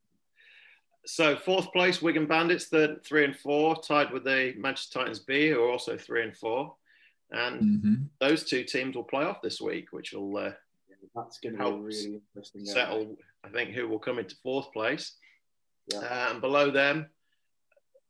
so 1.05 1.35
fourth 1.35 1.71
place 1.71 2.01
wigan 2.01 2.25
bandits 2.25 2.65
third 2.65 3.03
three 3.05 3.25
and 3.25 3.35
four 3.35 3.75
tied 3.81 4.11
with 4.11 4.23
the 4.23 4.53
manchester 4.57 4.99
titans 4.99 5.19
b 5.19 5.49
who 5.49 5.61
are 5.61 5.71
also 5.71 5.97
three 5.97 6.23
and 6.23 6.35
four. 6.35 6.75
And 7.31 7.61
mm-hmm. 7.61 7.93
those 8.19 8.43
two 8.43 8.63
teams 8.63 8.95
will 8.95 9.03
play 9.03 9.23
off 9.23 9.41
this 9.41 9.61
week, 9.61 9.89
which 9.91 10.13
will 10.13 10.35
uh, 10.35 10.51
that's 11.15 11.39
going 11.39 11.57
to 11.57 11.63
be 11.63 11.77
really 11.77 12.21
interesting. 12.35 12.65
Settle, 12.65 13.05
game. 13.05 13.17
I 13.43 13.49
think, 13.49 13.71
who 13.71 13.87
will 13.87 13.99
come 13.99 14.19
into 14.19 14.35
fourth 14.43 14.71
place, 14.71 15.15
yeah. 15.91 15.99
uh, 15.99 16.27
and 16.31 16.41
below 16.41 16.71
them, 16.71 17.07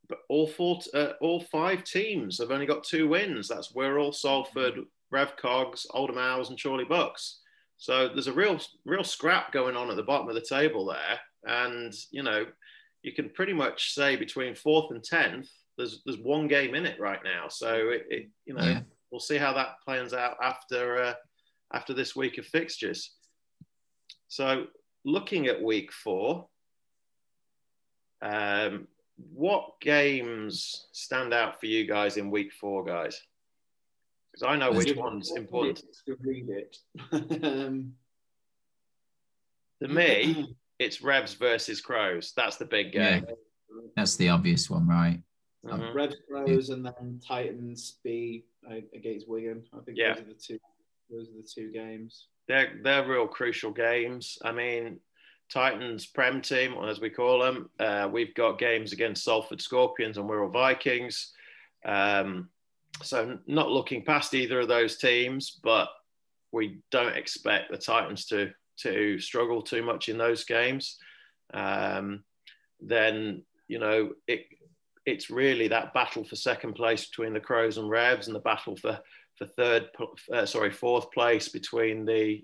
but 0.08 0.19
all 0.29 0.48
four, 0.48 0.79
uh, 0.93 1.13
all 1.22 1.41
five 1.51 1.84
teams 1.84 2.39
have 2.39 2.51
only 2.51 2.65
got 2.65 2.84
two 2.84 3.08
wins. 3.08 3.48
That's 3.48 3.74
Wirral, 3.74 4.13
Salford, 4.13 4.75
mm-hmm. 5.13 5.88
Oldham 5.93 6.17
Owls, 6.17 6.50
and 6.50 6.62
Chorley 6.62 6.86
Bucks. 6.86 7.41
So 7.77 8.10
there's 8.10 8.27
a 8.27 8.34
real, 8.34 8.60
real 8.86 9.03
scrap 9.03 9.51
going 9.51 9.77
on 9.77 9.89
at 9.89 9.96
the 9.96 10.03
bottom 10.03 10.27
of 10.27 10.36
the 10.36 10.41
table 10.41 10.86
there, 10.86 11.19
and 11.46 11.93
you 12.12 12.24
know, 12.24 12.46
you 13.03 13.13
can 13.13 13.29
pretty 13.29 13.53
much 13.53 13.93
say 13.93 14.15
between 14.15 14.55
fourth 14.55 14.91
and 14.91 15.03
tenth, 15.03 15.50
there's 15.77 16.01
there's 16.05 16.19
one 16.19 16.48
game 16.48 16.75
in 16.75 16.86
it 16.86 17.00
right 17.00 17.24
now. 17.24 17.48
So 17.50 17.89
it, 17.89 18.05
it 18.10 18.29
you 18.46 18.53
know. 18.53 18.63
Yeah 18.63 18.81
we'll 19.12 19.19
see 19.19 19.38
how 19.38 19.53
that 19.53 19.81
plans 19.84 20.13
out 20.13 20.38
after 20.41 21.01
uh, 21.01 21.13
after 21.73 21.93
this 21.93 22.15
week 22.15 22.38
of 22.38 22.45
fixtures. 22.45 23.13
So, 24.27 24.65
looking 25.05 25.47
at 25.47 25.61
week 25.61 25.91
four, 25.91 26.47
um, 28.21 28.88
what 29.33 29.79
games 29.81 30.88
stand 30.91 31.33
out 31.33 31.59
for 31.59 31.65
you 31.65 31.88
guys 31.88 32.17
in 32.17 32.31
week 32.31 32.53
four, 32.53 32.83
guys? 32.83 33.19
Because 34.31 34.47
I 34.47 34.55
know 34.55 34.71
which 34.71 34.95
one's 34.95 35.31
important. 35.35 35.83
To 36.05 36.15
read 36.21 36.49
it. 36.49 36.77
um, 37.43 37.93
to 39.81 39.88
me, 39.88 40.55
it's 40.77 41.01
Revs 41.01 41.33
versus 41.33 41.81
Crows. 41.81 42.33
That's 42.35 42.57
the 42.57 42.65
big 42.65 42.91
game. 42.91 43.25
Yeah, 43.27 43.35
that's 43.95 44.15
the 44.15 44.29
obvious 44.29 44.69
one, 44.69 44.88
right? 44.88 45.21
Mm-hmm. 45.65 45.95
Revs 45.95 46.15
Crows 46.29 46.69
and 46.69 46.85
then 46.85 47.19
Titans 47.25 47.97
B 48.03 48.45
against 48.93 49.27
Wigan. 49.27 49.63
I 49.73 49.79
think 49.83 49.97
yeah. 49.97 50.13
those 50.13 50.23
are 50.23 50.27
the 50.27 50.33
two. 50.33 50.59
Those 51.09 51.29
are 51.29 51.41
the 51.41 51.47
two 51.47 51.71
games. 51.71 52.27
They're 52.47 52.79
they're 52.83 53.07
real 53.07 53.27
crucial 53.27 53.71
games. 53.71 54.37
I 54.43 54.51
mean, 54.51 54.99
Titans 55.51 56.05
Prem 56.05 56.41
team, 56.41 56.75
as 56.87 56.99
we 56.99 57.09
call 57.09 57.39
them. 57.39 57.69
Uh, 57.79 58.09
we've 58.11 58.33
got 58.35 58.59
games 58.59 58.93
against 58.93 59.23
Salford 59.23 59.61
Scorpions 59.61 60.17
and 60.17 60.29
Wirral 60.29 60.51
Vikings. 60.51 61.31
Um, 61.85 62.49
so 63.01 63.39
not 63.47 63.69
looking 63.69 64.03
past 64.03 64.33
either 64.33 64.59
of 64.59 64.67
those 64.67 64.97
teams, 64.97 65.59
but 65.63 65.89
we 66.51 66.79
don't 66.91 67.15
expect 67.15 67.71
the 67.71 67.77
Titans 67.77 68.25
to 68.27 68.51
to 68.77 69.19
struggle 69.19 69.61
too 69.61 69.83
much 69.83 70.09
in 70.09 70.17
those 70.17 70.43
games. 70.43 70.97
Um, 71.53 72.23
then 72.79 73.43
you 73.67 73.79
know 73.79 74.11
it 74.27 74.45
it's 75.05 75.29
really 75.29 75.67
that 75.69 75.93
battle 75.93 76.23
for 76.23 76.35
second 76.35 76.73
place 76.73 77.07
between 77.07 77.33
the 77.33 77.39
Crows 77.39 77.77
and 77.77 77.89
Revs, 77.89 78.27
and 78.27 78.35
the 78.35 78.39
battle 78.39 78.75
for 78.75 78.99
for 79.39 79.48
third, 79.48 79.89
uh, 80.34 80.46
sorry, 80.46 80.69
fourth 80.69 81.12
place 81.12 81.48
between 81.50 82.05
the 82.05 82.43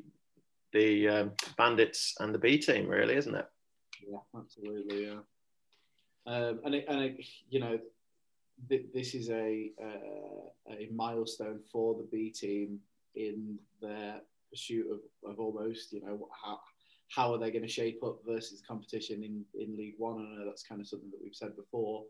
the 0.74 1.08
um, 1.08 1.32
Bandits 1.58 2.16
and 2.20 2.34
the 2.34 2.40
B 2.40 2.58
team, 2.58 2.88
really, 2.88 3.16
isn't 3.16 3.36
it? 3.36 3.46
Yeah, 4.10 4.20
absolutely. 4.36 5.06
Yeah, 5.06 5.20
um, 6.26 6.62
and 6.66 6.76
it, 6.76 6.86
and 6.88 7.02
it, 7.02 7.26
you 7.50 7.60
know, 7.60 7.78
th- 8.70 8.88
this 8.94 9.14
is 9.14 9.30
a 9.30 9.72
uh, 9.82 10.74
a 10.74 10.90
milestone 10.94 11.60
for 11.72 11.96
the 11.96 12.08
B 12.12 12.32
team 12.32 12.80
in 13.16 13.58
their 13.82 14.22
pursuit 14.50 14.88
of, 14.92 15.32
of 15.32 15.40
almost, 15.40 15.92
you 15.94 16.02
know, 16.02 16.28
how 16.32 16.60
how 17.10 17.34
are 17.34 17.38
they 17.38 17.52
going 17.52 17.62
to 17.62 17.68
shape 17.68 18.04
up 18.04 18.20
versus 18.26 18.62
competition 18.68 19.24
in 19.24 19.44
in 19.62 19.78
League 19.78 19.96
One? 19.98 20.18
I 20.18 20.40
know 20.40 20.46
that's 20.46 20.64
kind 20.64 20.82
of 20.82 20.88
something 20.88 21.12
that 21.12 21.20
we've 21.22 21.36
said 21.36 21.56
before. 21.56 22.04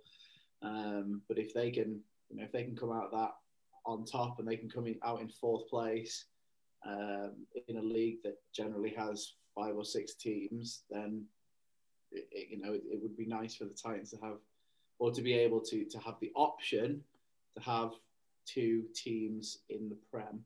Um, 0.62 1.22
but 1.28 1.38
if 1.38 1.54
they 1.54 1.72
can, 1.72 2.00
you 2.30 2.38
know, 2.38 2.44
if 2.44 2.52
they 2.52 2.64
can 2.64 2.76
come 2.76 2.92
out 2.92 3.06
of 3.06 3.12
that 3.12 3.36
on 3.86 4.06
top 4.06 4.40
and 4.40 4.48
they 4.48 4.58
can 4.58 4.70
come 4.70 4.88
in, 4.88 4.96
out 5.04 5.22
in 5.22 5.30
fourth 5.30 5.68
place 5.70 6.26
um, 6.86 7.32
in 7.68 7.78
a 7.78 7.82
league 7.82 8.18
that 8.24 8.38
generally 8.54 8.94
has 8.98 9.34
five 9.56 9.76
or 9.76 9.86
six 9.86 10.14
teams, 10.16 10.84
then 10.90 11.24
it, 12.12 12.28
it, 12.32 12.48
you 12.50 12.62
know 12.62 12.74
it, 12.74 12.84
it, 12.92 13.02
would 13.02 13.18
be 13.18 13.26
nice 13.26 13.56
for 13.56 13.66
the 13.66 13.74
Titans 13.74 14.12
to 14.12 14.18
have, 14.18 14.38
or 15.00 15.12
to 15.12 15.22
be 15.22 15.34
able 15.34 15.60
to 15.62 15.86
to 15.86 16.00
have 16.00 16.16
the 16.22 16.32
option 16.36 17.02
to 17.56 17.64
have 17.64 17.92
two 18.46 18.84
teams 18.94 19.60
in 19.70 19.90
the 19.90 19.98
Prem. 20.12 20.44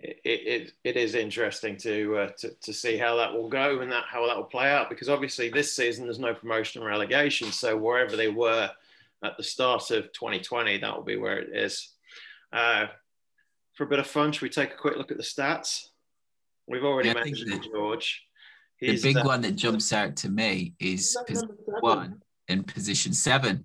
It, 0.00 0.20
it, 0.24 0.72
it 0.84 0.96
is 0.96 1.16
interesting 1.16 1.76
to, 1.78 2.18
uh, 2.18 2.28
to, 2.38 2.50
to 2.50 2.72
see 2.72 2.96
how 2.96 3.16
that 3.16 3.32
will 3.32 3.48
go 3.48 3.80
and 3.80 3.90
that 3.90 4.04
how 4.08 4.24
that 4.28 4.36
will 4.36 4.44
play 4.44 4.70
out 4.70 4.88
because 4.88 5.08
obviously 5.08 5.48
this 5.48 5.74
season 5.74 6.04
there's 6.04 6.20
no 6.20 6.32
promotion 6.32 6.80
and 6.80 6.88
relegation 6.88 7.50
so 7.50 7.76
wherever 7.76 8.14
they 8.14 8.28
were 8.28 8.70
at 9.24 9.36
the 9.36 9.42
start 9.42 9.90
of 9.90 10.12
2020, 10.12 10.78
that 10.78 10.96
will 10.96 11.04
be 11.04 11.16
where 11.16 11.38
it 11.38 11.50
is. 11.54 11.92
Uh, 12.52 12.86
for 13.74 13.84
a 13.84 13.86
bit 13.86 13.98
of 13.98 14.06
fun, 14.06 14.32
should 14.32 14.42
we 14.42 14.48
take 14.48 14.72
a 14.72 14.76
quick 14.76 14.96
look 14.96 15.10
at 15.10 15.16
the 15.16 15.22
stats? 15.22 15.86
We've 16.66 16.84
already 16.84 17.08
yeah, 17.08 17.14
mentioned 17.14 17.66
George. 17.72 18.22
He's, 18.76 19.02
the 19.02 19.14
big 19.14 19.18
uh, 19.18 19.24
one 19.24 19.40
that 19.42 19.56
jumps 19.56 19.92
out 19.92 20.16
to 20.16 20.28
me 20.28 20.74
is 20.78 21.16
position 21.26 21.48
one 21.80 22.22
in 22.48 22.62
position 22.62 23.12
seven. 23.12 23.64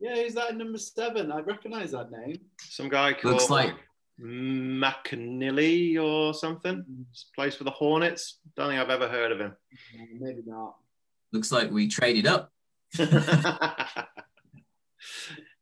Yeah, 0.00 0.14
who's 0.16 0.34
that 0.34 0.50
in 0.50 0.58
number 0.58 0.78
seven? 0.78 1.32
I 1.32 1.40
recognise 1.40 1.92
that 1.92 2.10
name. 2.10 2.38
Some 2.60 2.88
guy 2.88 3.12
called 3.12 3.34
looks 3.34 3.50
like 3.50 3.74
McNeely 4.20 6.02
or 6.02 6.32
something. 6.34 6.84
Plays 7.34 7.54
for 7.54 7.64
the 7.64 7.70
Hornets. 7.70 8.38
Don't 8.56 8.68
think 8.68 8.80
I've 8.80 8.90
ever 8.90 9.08
heard 9.08 9.32
of 9.32 9.40
him. 9.40 9.56
Maybe 10.18 10.42
not. 10.46 10.76
Looks 11.32 11.52
like 11.52 11.70
we 11.70 11.88
traded 11.88 12.26
up. 12.26 12.52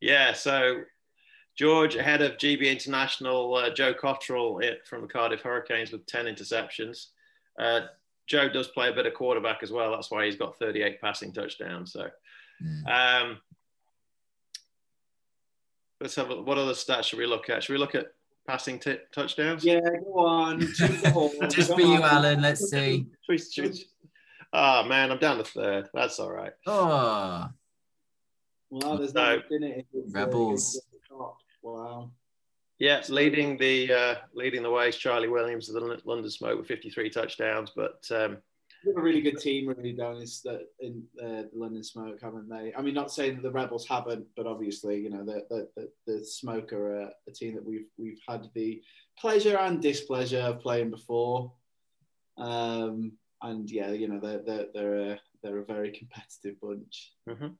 yeah, 0.00 0.32
so 0.32 0.82
George 1.56 1.96
ahead 1.96 2.22
of 2.22 2.32
GB 2.32 2.70
International 2.70 3.54
uh, 3.54 3.70
Joe 3.70 3.94
Cottrell 3.94 4.60
from 4.86 5.02
the 5.02 5.08
Cardiff 5.08 5.42
Hurricanes 5.42 5.92
with 5.92 6.06
10 6.06 6.26
interceptions. 6.26 7.06
Uh, 7.58 7.82
Joe 8.26 8.48
does 8.48 8.68
play 8.68 8.88
a 8.88 8.92
bit 8.92 9.06
of 9.06 9.14
quarterback 9.14 9.62
as 9.62 9.70
well. 9.70 9.92
That's 9.92 10.10
why 10.10 10.24
he's 10.24 10.36
got 10.36 10.58
38 10.58 11.00
passing 11.00 11.32
touchdowns. 11.32 11.92
So, 11.92 12.08
mm. 12.62 12.88
um, 12.88 13.38
let's 16.00 16.16
have 16.16 16.30
a, 16.30 16.42
what 16.42 16.58
other 16.58 16.72
stats 16.72 17.04
should 17.04 17.18
we 17.18 17.26
look 17.26 17.50
at? 17.50 17.62
Should 17.62 17.74
we 17.74 17.78
look 17.78 17.94
at 17.94 18.06
passing 18.48 18.78
t- 18.78 18.98
touchdowns? 19.12 19.64
Yeah, 19.64 19.80
go 19.80 20.18
on. 20.18 20.60
Just 21.50 21.74
for 21.74 21.80
you, 21.80 22.02
Alan. 22.02 22.40
Let's 22.40 22.68
see. 22.70 23.06
Oh 24.52 24.84
man, 24.84 25.10
I'm 25.10 25.18
down 25.18 25.38
to 25.38 25.44
third. 25.44 25.88
That's 25.92 26.18
all 26.18 26.30
right. 26.30 26.52
Oh. 26.66 27.48
Well, 28.74 28.98
there's 28.98 29.14
no, 29.14 29.40
Rebels. 30.10 30.80
Wow. 31.62 32.10
Yeah, 32.80 33.02
leading 33.08 33.56
the 33.56 33.92
uh, 33.92 34.14
leading 34.34 34.64
the 34.64 34.70
way 34.70 34.88
is 34.88 34.96
Charlie 34.96 35.28
Williams 35.28 35.68
of 35.68 35.76
the 35.76 36.00
London 36.04 36.28
Smoke 36.28 36.58
with 36.58 36.66
53 36.66 37.08
touchdowns. 37.08 37.70
But 37.74 38.04
um, 38.10 38.38
a 38.84 39.00
really 39.00 39.20
good 39.20 39.38
team, 39.38 39.68
really, 39.68 39.92
down 39.92 40.20
in 40.80 41.04
uh, 41.22 41.24
the 41.24 41.50
London 41.54 41.84
Smoke, 41.84 42.18
haven't 42.20 42.48
they? 42.48 42.74
I 42.76 42.82
mean, 42.82 42.94
not 42.94 43.12
saying 43.12 43.36
that 43.36 43.42
the 43.42 43.52
Rebels 43.52 43.86
haven't, 43.86 44.26
but 44.36 44.48
obviously, 44.48 44.98
you 44.98 45.10
know, 45.10 45.24
the 45.24 45.46
the, 45.48 45.68
the, 45.76 45.90
the 46.06 46.24
Smoke 46.24 46.72
are 46.72 47.02
a, 47.02 47.10
a, 47.28 47.30
team 47.32 47.54
that 47.54 47.64
we've 47.64 47.86
we've 47.96 48.20
had 48.28 48.48
the 48.54 48.82
pleasure 49.20 49.56
and 49.56 49.80
displeasure 49.80 50.40
of 50.40 50.60
playing 50.60 50.90
before. 50.90 51.52
Um, 52.38 53.12
and 53.40 53.70
yeah, 53.70 53.92
you 53.92 54.08
know, 54.08 54.18
they're 54.18 54.42
they're 54.44 54.66
they're 54.74 55.12
a, 55.12 55.20
they're 55.44 55.58
a 55.58 55.64
very 55.64 55.92
competitive 55.92 56.60
bunch. 56.60 57.12
Mm-hmm. 57.28 57.54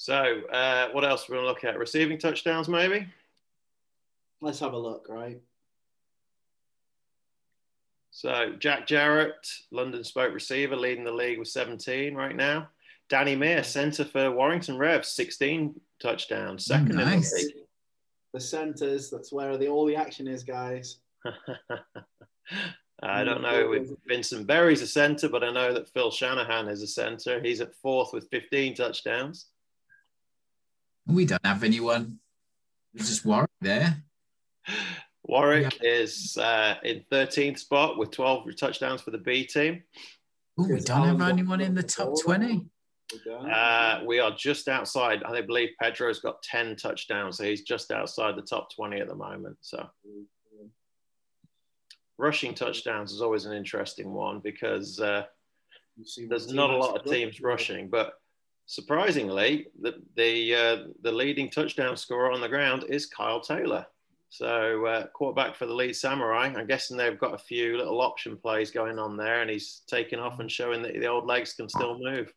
So, 0.00 0.40
uh, 0.50 0.88
what 0.92 1.04
else 1.04 1.28
are 1.28 1.32
we 1.32 1.36
going 1.36 1.44
to 1.44 1.48
look 1.50 1.62
at? 1.62 1.78
Receiving 1.78 2.16
touchdowns, 2.16 2.70
maybe. 2.70 3.06
Let's 4.40 4.58
have 4.60 4.72
a 4.72 4.78
look, 4.78 5.04
right? 5.10 5.42
So 8.10 8.54
Jack 8.58 8.86
Jarrett, 8.86 9.46
London 9.70 10.02
Smoke 10.02 10.32
receiver, 10.32 10.74
leading 10.74 11.04
the 11.04 11.12
league 11.12 11.38
with 11.38 11.48
17 11.48 12.14
right 12.14 12.34
now. 12.34 12.70
Danny 13.10 13.36
Meir, 13.36 13.62
centre 13.62 14.06
for 14.06 14.30
Warrington 14.30 14.78
Revs, 14.78 15.08
16 15.08 15.78
touchdowns, 16.00 16.64
second 16.64 16.96
nice. 16.96 17.34
in 17.34 17.38
the 17.38 17.44
league. 17.44 17.66
The 18.32 18.40
centres, 18.40 19.10
that's 19.10 19.30
where 19.30 19.58
the, 19.58 19.68
all 19.68 19.84
the 19.84 19.96
action 19.96 20.26
is, 20.26 20.42
guys. 20.42 20.96
I 23.02 23.22
don't 23.22 23.42
know 23.42 23.74
if 23.74 23.88
Vincent 24.08 24.46
Berry's 24.46 24.80
a 24.80 24.86
centre, 24.86 25.28
but 25.28 25.44
I 25.44 25.52
know 25.52 25.74
that 25.74 25.90
Phil 25.90 26.10
Shanahan 26.10 26.68
is 26.68 26.80
a 26.80 26.86
centre. 26.86 27.38
He's 27.42 27.60
at 27.60 27.74
fourth 27.74 28.14
with 28.14 28.30
15 28.30 28.76
touchdowns. 28.76 29.48
We 31.06 31.24
don't 31.24 31.44
have 31.44 31.64
anyone. 31.64 32.18
It's 32.94 33.08
just 33.08 33.24
Warwick 33.24 33.50
there. 33.60 34.02
Warwick 35.24 35.78
yeah. 35.82 35.90
is 35.90 36.36
uh, 36.36 36.74
in 36.82 37.04
13th 37.12 37.58
spot 37.58 37.98
with 37.98 38.10
12 38.10 38.56
touchdowns 38.56 39.00
for 39.00 39.10
the 39.10 39.18
B 39.18 39.44
team. 39.44 39.82
Ooh, 40.60 40.68
we 40.68 40.80
don't 40.80 41.06
have 41.06 41.20
anyone 41.22 41.60
in 41.60 41.74
the 41.74 41.82
top 41.82 42.14
20. 42.22 42.64
Uh, 43.50 44.00
we 44.06 44.18
are 44.18 44.30
just 44.32 44.68
outside. 44.68 45.22
I 45.24 45.40
believe 45.40 45.70
Pedro's 45.80 46.20
got 46.20 46.42
10 46.42 46.76
touchdowns, 46.76 47.38
so 47.38 47.44
he's 47.44 47.62
just 47.62 47.90
outside 47.90 48.36
the 48.36 48.42
top 48.42 48.74
20 48.74 49.00
at 49.00 49.08
the 49.08 49.14
moment. 49.14 49.56
So, 49.60 49.88
rushing 52.18 52.54
touchdowns 52.54 53.12
is 53.12 53.22
always 53.22 53.46
an 53.46 53.52
interesting 53.52 54.12
one 54.12 54.40
because 54.40 55.00
uh, 55.00 55.24
there's 56.28 56.52
not 56.52 56.70
a 56.70 56.76
lot 56.76 56.96
of 56.96 57.10
teams 57.10 57.40
rushing, 57.40 57.88
but 57.88 58.14
surprisingly, 58.70 59.66
the 59.80 60.00
the, 60.16 60.54
uh, 60.54 60.76
the 61.02 61.10
leading 61.10 61.50
touchdown 61.50 61.96
scorer 61.96 62.30
on 62.30 62.40
the 62.40 62.48
ground 62.48 62.84
is 62.88 63.04
Kyle 63.04 63.40
Taylor. 63.40 63.84
So 64.28 64.86
uh, 64.86 65.06
quarterback 65.08 65.56
for 65.56 65.66
the 65.66 65.74
Leeds 65.74 66.00
Samurai. 66.00 66.52
I'm 66.56 66.68
guessing 66.68 66.96
they've 66.96 67.18
got 67.18 67.34
a 67.34 67.38
few 67.38 67.76
little 67.76 68.00
option 68.00 68.36
plays 68.36 68.70
going 68.70 68.96
on 68.98 69.16
there, 69.16 69.42
and 69.42 69.50
he's 69.50 69.82
taking 69.88 70.20
off 70.20 70.38
and 70.38 70.50
showing 70.50 70.82
that 70.82 70.94
the 70.94 71.08
old 71.08 71.26
legs 71.26 71.52
can 71.52 71.68
still 71.68 71.98
move. 71.98 72.32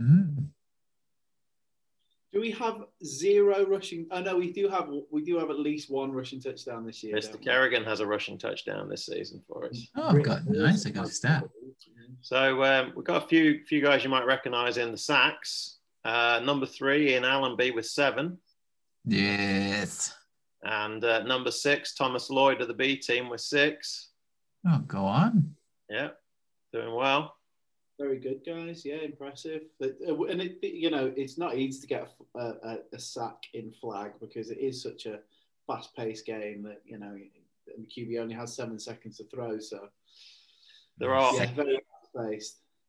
Mm. 0.00 0.46
Do 2.32 2.40
we 2.40 2.52
have 2.52 2.84
zero 3.04 3.66
rushing? 3.66 4.06
I 4.10 4.18
oh, 4.18 4.22
know 4.22 4.36
we 4.38 4.50
do 4.50 4.68
have. 4.68 4.88
We 5.10 5.22
do 5.22 5.38
have 5.38 5.50
at 5.50 5.58
least 5.58 5.90
one 5.90 6.10
rushing 6.12 6.40
touchdown 6.40 6.86
this 6.86 7.02
year. 7.02 7.16
Mr. 7.16 7.42
Kerrigan 7.42 7.84
has 7.84 8.00
a 8.00 8.06
rushing 8.06 8.38
touchdown 8.38 8.88
this 8.88 9.04
season 9.04 9.42
for 9.46 9.66
us. 9.66 9.88
Oh, 9.96 10.08
I've 10.08 10.22
got 10.22 10.46
nice. 10.46 10.86
I 10.86 10.90
got 10.90 11.06
a 11.06 11.10
stat. 11.10 11.44
So 12.22 12.62
um, 12.64 12.92
we've 12.94 13.04
got 13.04 13.24
a 13.24 13.26
few 13.26 13.64
few 13.64 13.80
guys 13.80 14.04
you 14.04 14.10
might 14.10 14.26
recognise 14.26 14.76
in 14.76 14.92
the 14.92 14.98
sacks. 14.98 15.78
Uh, 16.04 16.40
number 16.44 16.66
three 16.66 17.14
in 17.14 17.24
Allenby 17.24 17.70
with 17.70 17.86
seven. 17.86 18.38
Yes. 19.04 20.14
And 20.62 21.02
uh, 21.04 21.22
number 21.22 21.50
six, 21.50 21.94
Thomas 21.94 22.28
Lloyd 22.28 22.60
of 22.60 22.68
the 22.68 22.74
B 22.74 22.96
team 22.96 23.28
with 23.28 23.40
six. 23.40 24.10
Oh, 24.66 24.82
go 24.86 24.98
on. 24.98 25.54
Yeah, 25.88 26.10
doing 26.72 26.94
well. 26.94 27.34
Very 27.98 28.18
good, 28.18 28.40
guys. 28.46 28.84
Yeah, 28.84 28.96
impressive. 28.96 29.62
Uh, 29.82 30.24
and 30.24 30.40
it, 30.40 30.58
you 30.62 30.90
know, 30.90 31.12
it's 31.16 31.38
not 31.38 31.56
easy 31.56 31.80
to 31.80 31.86
get 31.86 32.08
a, 32.36 32.40
a, 32.40 32.78
a 32.92 32.98
sack 32.98 33.36
in 33.54 33.72
flag 33.72 34.12
because 34.20 34.50
it 34.50 34.58
is 34.58 34.82
such 34.82 35.06
a 35.06 35.20
fast-paced 35.66 36.26
game 36.26 36.62
that 36.62 36.80
you 36.84 36.98
know 36.98 37.16
the 37.66 37.86
QB 37.86 38.20
only 38.20 38.34
has 38.34 38.54
seven 38.54 38.78
seconds 38.78 39.16
to 39.18 39.24
throw. 39.24 39.58
So 39.58 39.88
there 40.98 41.14
are 41.14 41.34
yeah, 41.34 41.50
very. 41.54 42.40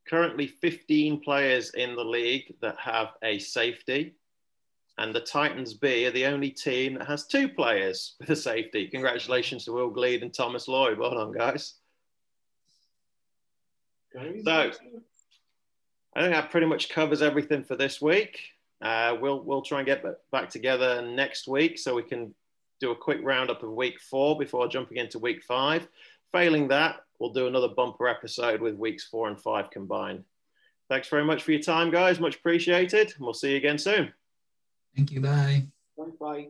Currently, 0.08 0.48
15 0.48 1.22
players 1.22 1.74
in 1.76 1.96
the 1.96 2.04
league 2.04 2.56
that 2.62 2.76
have 2.80 3.10
a 3.24 3.38
safety 3.38 4.16
and 4.98 5.16
the 5.16 5.20
Titans 5.20 5.74
B 5.74 6.06
are 6.06 6.12
the 6.12 6.26
only 6.26 6.52
team 6.52 6.96
that 6.96 7.08
has 7.08 7.26
two 7.26 7.50
players 7.50 8.16
with 8.20 8.30
a 8.30 8.36
safety. 8.36 8.88
Congratulations 8.88 9.66
to 9.66 9.72
Will 9.72 9.90
Gleed 9.90 10.22
and 10.22 10.34
Thomas 10.34 10.68
Lloyd. 10.68 11.00
Well 11.00 11.16
done, 11.16 11.32
guys. 11.32 11.76
So, 14.14 14.72
I 16.16 16.22
think 16.22 16.36
that 16.36 16.52
pretty 16.52 16.68
much 16.68 16.90
covers 16.90 17.22
everything 17.22 17.64
for 17.64 17.76
this 17.76 18.02
week. 18.02 18.40
Uh, 18.82 19.16
we'll 19.20 19.42
we'll 19.44 19.62
try 19.62 19.80
and 19.80 19.88
get 19.88 20.04
back 20.32 20.50
together 20.50 21.02
next 21.02 21.48
week 21.48 21.80
so 21.80 21.96
we 21.96 22.04
can 22.04 22.36
do 22.80 22.92
a 22.92 22.96
quick 22.96 23.20
roundup 23.24 23.64
of 23.64 23.72
week 23.72 24.00
four 24.02 24.38
before 24.38 24.68
jumping 24.68 24.98
into 24.98 25.18
week 25.18 25.42
five. 25.44 25.88
Failing 26.32 26.70
that, 26.70 26.98
we'll 27.20 27.34
do 27.34 27.48
another 27.48 27.68
bumper 27.68 28.08
episode 28.08 28.62
with 28.62 28.76
weeks 28.76 29.06
four 29.06 29.28
and 29.28 29.40
five 29.40 29.70
combined. 29.70 30.24
Thanks 30.90 31.08
very 31.10 31.26
much 31.26 31.44
for 31.44 31.52
your 31.52 31.62
time, 31.62 31.92
guys. 31.92 32.20
Much 32.20 32.36
appreciated. 32.36 33.14
And 33.16 33.20
we'll 33.20 33.34
see 33.34 33.52
you 33.52 33.58
again 33.58 33.78
soon. 33.78 34.14
Thank 34.96 35.12
you. 35.12 35.22
Bye. 35.22 35.68
Bye. 36.20 36.48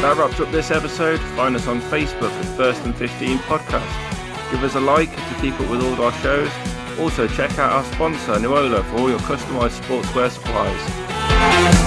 That 0.00 0.16
wraps 0.16 0.40
up 0.40 0.50
this 0.50 0.70
episode. 0.70 1.20
Find 1.36 1.54
us 1.54 1.66
on 1.66 1.80
Facebook 1.82 2.30
at 2.30 2.56
First 2.56 2.82
and 2.84 2.96
15 2.96 3.38
Podcast. 3.38 4.50
Give 4.50 4.64
us 4.64 4.74
a 4.74 4.80
like 4.80 5.14
to 5.14 5.34
keep 5.40 5.54
up 5.60 5.70
with 5.70 5.82
all 5.82 6.02
our 6.02 6.12
shows. 6.14 6.50
Also, 6.98 7.28
check 7.28 7.58
out 7.58 7.72
our 7.72 7.84
sponsor, 7.92 8.32
Nuola, 8.34 8.82
for 8.84 8.98
all 8.98 9.10
your 9.10 9.20
customized 9.20 9.80
sportswear 9.82 10.30
supplies. 10.30 11.79